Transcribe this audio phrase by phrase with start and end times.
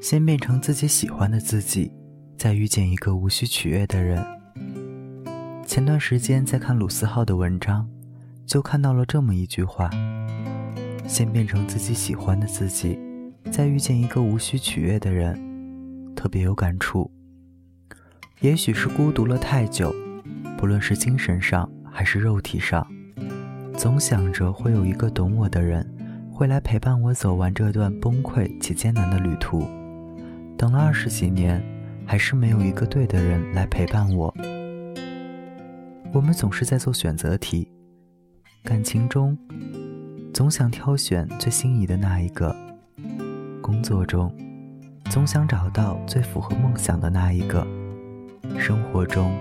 [0.00, 1.92] 先变成自己喜欢的自己，
[2.38, 4.24] 再遇见一个无需取悦的人。
[5.66, 7.86] 前段时间在看鲁思浩的文章，
[8.46, 9.90] 就看到了这么一句话：
[11.06, 12.98] 先变成自己喜欢的自己，
[13.52, 15.38] 再遇见一个无需取悦的人，
[16.16, 17.10] 特别有感触。
[18.40, 19.94] 也许是孤独了太久，
[20.56, 22.86] 不论是精神上还是肉体上，
[23.76, 25.86] 总想着会有一个懂我的人，
[26.32, 29.68] 会来陪伴我走完这段崩溃且艰难的旅途。
[30.60, 31.64] 等了二十几年，
[32.04, 34.30] 还是没有一个对的人来陪伴我。
[36.12, 37.66] 我们总是在做选择题，
[38.62, 39.34] 感情中
[40.34, 42.54] 总想挑选最心仪的那一个，
[43.62, 44.30] 工作中
[45.06, 47.66] 总想找到最符合梦想的那一个。
[48.58, 49.34] 生活中，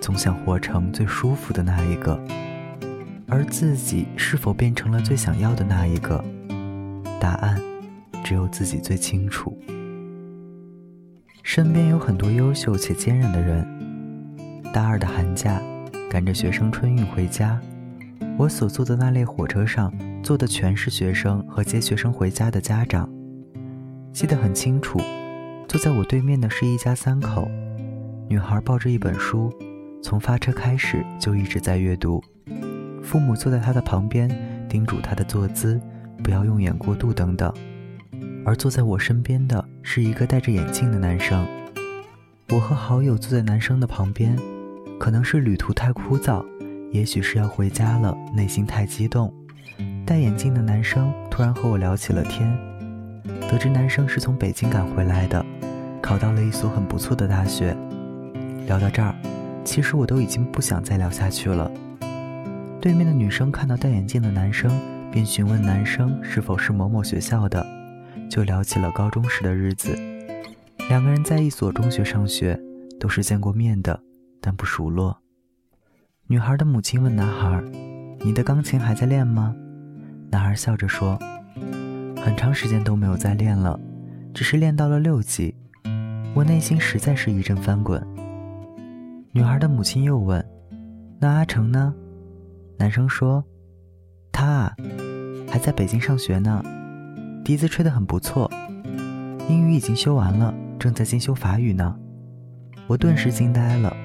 [0.00, 2.18] 总想活成最舒服的那一个，
[3.28, 6.24] 而自己是否变成了最想要的那一个，
[7.20, 7.60] 答案
[8.24, 9.54] 只有自己最清楚。
[11.46, 13.64] 身边有很多优秀且坚韧的人。
[14.72, 15.62] 大二的寒假，
[16.10, 17.60] 赶着学生春运回家，
[18.36, 23.08] 我所坐的那列火车上，坐的全是学生和接学生回家的家长。
[24.12, 25.00] 记得很清楚，
[25.68, 27.48] 坐在我对面的是一家三口。
[28.28, 29.52] 女孩抱着一本书，
[30.02, 32.20] 从发车开始就一直在阅读。
[33.04, 34.28] 父母坐在她的旁边，
[34.68, 35.80] 叮嘱她的坐姿，
[36.24, 37.54] 不要用眼过度等等。
[38.46, 41.44] 而坐在我身边的是一个戴着眼镜的男生。
[42.50, 44.38] 我和好友坐在男生的旁边，
[45.00, 46.46] 可能是旅途太枯燥，
[46.92, 49.34] 也许是要回家了，内心太激动。
[50.06, 52.56] 戴眼镜的男生突然和我聊起了天，
[53.50, 55.44] 得知男生是从北京赶回来的，
[56.00, 57.76] 考到了一所很不错的大学。
[58.68, 59.12] 聊到这儿，
[59.64, 61.68] 其实我都已经不想再聊下去了。
[62.80, 64.70] 对面的女生看到戴眼镜的男生，
[65.10, 67.66] 便询问男生是否是某某学校的，
[68.36, 69.96] 就聊起了高中时的日子。
[70.90, 72.60] 两个人在一所中学上学，
[73.00, 73.98] 都是见过面的，
[74.42, 75.16] 但不熟络。
[76.26, 77.64] 女孩的母亲问男孩
[78.20, 79.56] ：“你的钢琴还在练吗？”
[80.30, 81.18] 男孩笑着说
[82.22, 83.80] ：“很长时间都没有再练了，
[84.34, 85.54] 只是练到了六级。”
[86.36, 88.06] 我内心实在是一阵翻滚。
[89.32, 90.46] 女孩的母亲又问
[91.18, 91.94] ：“那阿成呢？”
[92.76, 93.42] 男生说
[94.30, 94.76] ：“他啊，
[95.48, 96.62] 还在北京上学呢，
[97.46, 98.50] 笛子吹得很不错，
[99.48, 101.96] 英语已经修完了，正在进修法语呢。”
[102.88, 103.96] 我顿时惊呆了。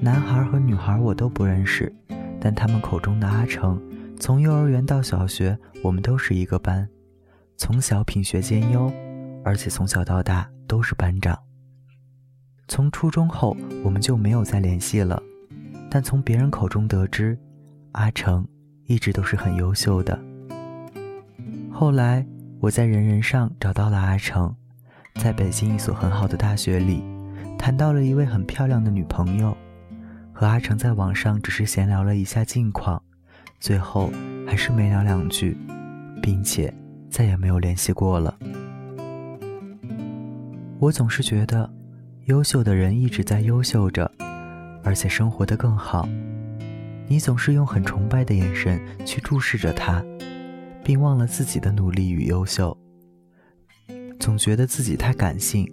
[0.00, 1.94] 男孩和女孩我都不认识，
[2.40, 3.80] 但他们口中的阿成，
[4.18, 6.88] 从幼儿园到小学，我们都是一个班，
[7.56, 8.92] 从小品学兼优，
[9.44, 11.38] 而且从小到大都是班长。
[12.66, 15.22] 从初中后，我们就没有再联系了。
[15.88, 17.38] 但从别人口中得知，
[17.92, 18.44] 阿成
[18.86, 20.20] 一直都是很优秀的。
[21.70, 22.26] 后来，
[22.64, 24.56] 我在人人上找到了阿成，
[25.16, 27.04] 在北京一所很好的大学里，
[27.58, 29.54] 谈到了一位很漂亮的女朋友，
[30.32, 33.02] 和阿成在网上只是闲聊了一下近况，
[33.60, 34.10] 最后
[34.46, 35.54] 还是没聊两句，
[36.22, 36.72] 并且
[37.10, 38.34] 再也没有联系过了。
[40.78, 41.70] 我总是觉得。
[42.24, 44.10] 优秀的人一直在优秀着，
[44.82, 46.08] 而且生活的更好。
[47.06, 50.02] 你总是用很崇拜的眼神去注视着他，
[50.84, 52.76] 并忘了自己的努力与优秀。
[54.20, 55.68] 总觉得自己太感性，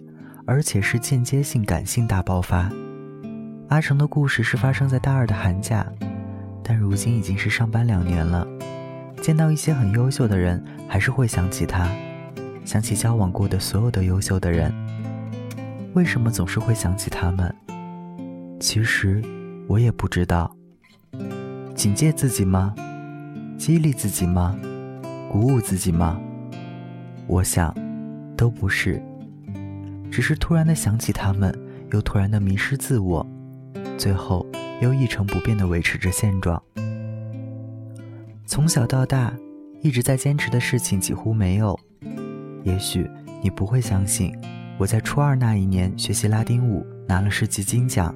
[0.46, 2.72] 而且是间接性感性大爆发。
[3.68, 5.86] 阿成的故事是发生在大二的寒假，
[6.64, 8.48] 但如今已经是上班两年了。
[9.22, 11.90] 见到一些很优秀的人，还是会想起他，
[12.66, 14.74] 想起交往过的所有的优秀的人。
[15.94, 17.54] 为什么总是会想起他们？
[18.60, 19.22] 其实
[19.68, 20.54] 我也不知道。
[21.76, 22.74] 警戒自己吗？
[23.58, 24.60] 激励自己吗？
[25.32, 26.20] 鼓舞自己吗？
[27.26, 27.74] 我想，
[28.36, 29.02] 都不是。
[30.12, 31.58] 只是突然的想起他们，
[31.94, 33.26] 又突然的迷失自我，
[33.98, 34.46] 最后
[34.82, 36.62] 又一成不变的维持着现状。
[38.46, 39.34] 从小到大
[39.80, 41.80] 一直在坚持的事情几乎没有。
[42.66, 43.10] 也许
[43.42, 44.38] 你不会相信。
[44.78, 48.14] 我在初二那一年学习拉丁舞，拿了世纪金奖。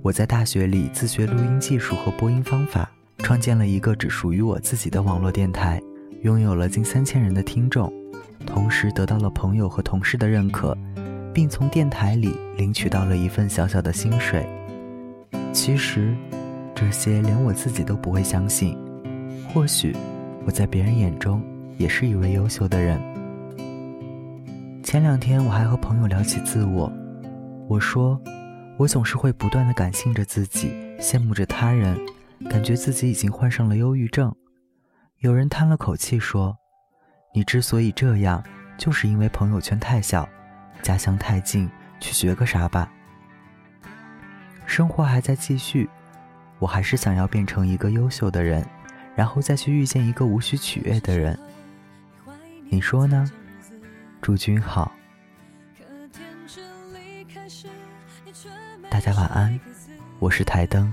[0.00, 2.88] 我在大学里自学录音技术和播音方法，
[3.18, 5.82] 创建了一个只属于我自己的网络电台，
[6.22, 7.92] 拥有了近三千人的听众，
[8.44, 10.76] 同时得到了朋友和同事的认可，
[11.32, 14.46] 并从电台里领取到了一份小小的薪水。
[15.52, 16.14] 其实，
[16.74, 18.76] 这些连我自己都不会相信。
[19.48, 19.94] 或许，
[20.44, 21.42] 我在别人眼中
[21.78, 23.00] 也是一位优秀的人。
[24.82, 26.92] 前两天我还和朋友聊起自我，
[27.68, 28.20] 我说，
[28.76, 31.98] 我总是会不断的感性着自己，羡慕着他人，
[32.48, 34.34] 感觉自己已经患上了忧郁症。
[35.20, 36.58] 有人叹了口气说
[37.32, 38.44] ：“你之所以这样，
[38.76, 40.28] 就是因为朋友圈太小，
[40.82, 42.92] 家乡太近，去学个啥吧。
[44.66, 45.88] 生活还在继续，
[46.58, 48.64] 我还是想要变成一个优秀的人，
[49.14, 51.38] 然后再去遇见一个无需取悦的人。
[52.68, 53.30] 你说呢？
[54.20, 54.92] 祝君好。
[58.90, 59.58] 大家晚安，
[60.18, 60.92] 我是台灯。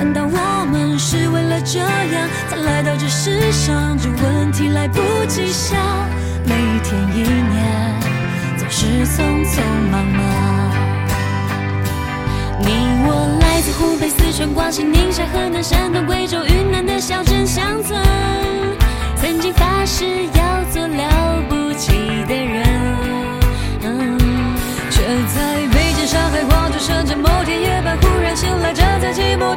[0.00, 3.98] 难道我们是为了这样才来到这世上？
[3.98, 4.98] 这问题来不
[5.28, 5.78] 及想，
[6.46, 8.00] 每一天一年
[8.56, 9.60] 总是匆匆
[9.92, 10.24] 忙忙。
[12.60, 12.72] 你
[13.04, 18.00] 我来自湖北、四川、广西、宁夏、河南、山东、贵州、云南的小镇乡村，
[19.16, 21.92] 曾经发誓要做了不起
[22.26, 22.64] 的人，
[24.90, 29.54] 却在北京、上海、广州、深圳某天夜半忽然醒来，站在寂寞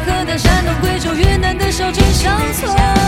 [0.00, 2.99] 河南、山东、贵州、云南的小镇乡村。